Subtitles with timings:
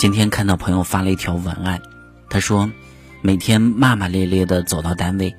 [0.00, 1.82] 今天看到朋友发了一条文案，
[2.30, 2.70] 他说，
[3.20, 5.36] 每天骂骂咧咧的走到单位，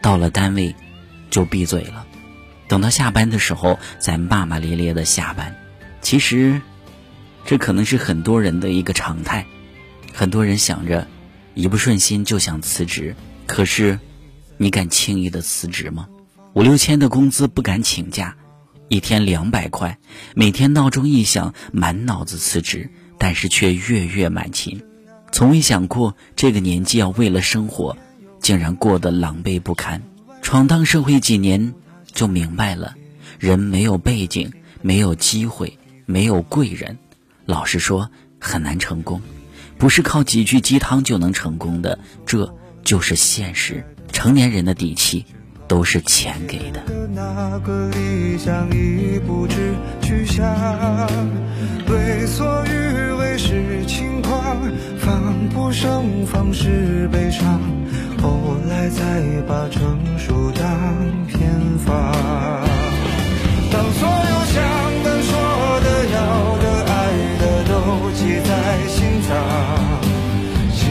[0.00, 0.76] 到了单位
[1.28, 2.06] 就闭嘴了，
[2.68, 5.56] 等到下班的时候再骂骂咧咧的下班。
[6.02, 6.62] 其实，
[7.44, 9.44] 这可能是很多人的一个常态。
[10.14, 11.08] 很多人想着
[11.54, 13.16] 一不顺心就想辞职，
[13.48, 13.98] 可是
[14.56, 16.06] 你敢轻易的辞职吗？
[16.52, 18.36] 五六千的工资不敢请假，
[18.86, 19.98] 一天两百块，
[20.36, 22.88] 每天闹钟一响满脑子辞职。
[23.18, 24.82] 但是却月月满勤，
[25.32, 27.96] 从未想过这个年纪要为了生活，
[28.40, 30.02] 竟然过得狼狈不堪。
[30.42, 31.74] 闯荡社会几年，
[32.12, 32.94] 就明白了，
[33.38, 36.98] 人没有背景，没有机会，没有贵人，
[37.44, 39.20] 老实说很难成功，
[39.76, 43.84] 不是靠几句鸡汤就能成功的，这就是现实。
[44.12, 45.26] 成年人的底气，
[45.66, 46.80] 都是钱给的。
[47.12, 50.46] 那个理想已不知去向，
[51.88, 52.85] 为所欲
[53.56, 54.32] 是轻狂，
[54.98, 57.58] 防不胜防是悲伤，
[58.20, 59.00] 后来再
[59.48, 60.66] 把成熟当
[61.26, 62.12] 偏方。
[63.72, 64.62] 当所有想
[65.04, 65.32] 的、说
[65.80, 66.18] 的、要
[66.58, 66.94] 的、爱
[67.40, 67.72] 的都
[68.12, 68.50] 记在
[68.88, 69.32] 心脏，
[70.74, 70.84] 行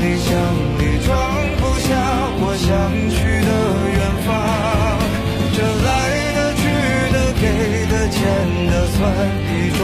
[0.00, 0.30] 李箱
[0.78, 1.10] 里装
[1.58, 1.90] 不下
[2.38, 2.70] 我想
[3.10, 3.50] 去的
[3.98, 4.30] 远方。
[5.52, 5.90] 这来
[6.36, 6.62] 的、去
[7.12, 7.42] 的、给
[7.90, 8.16] 的、欠
[8.70, 9.00] 的，算。
[9.52, 9.80] 一种，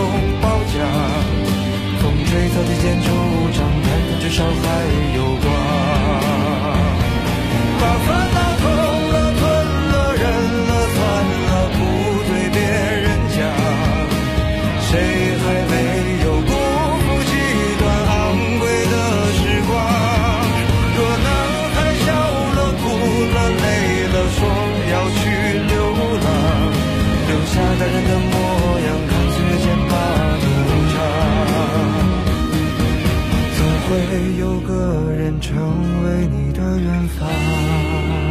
[2.29, 3.09] 风吹草低见惆
[3.53, 5.08] 怅，看看至少还
[34.49, 35.59] 有个人成
[36.05, 38.28] 为你的远方。